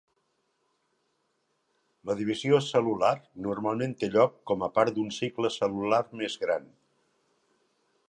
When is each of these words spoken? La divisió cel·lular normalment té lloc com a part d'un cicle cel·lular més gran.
La 2.11 2.15
divisió 2.21 2.63
cel·lular 2.69 3.13
normalment 3.49 3.95
té 4.01 4.11
lloc 4.17 4.43
com 4.53 4.67
a 4.69 4.73
part 4.79 4.97
d'un 4.97 5.15
cicle 5.21 5.57
cel·lular 5.61 6.05
més 6.25 6.43
gran. 6.47 6.71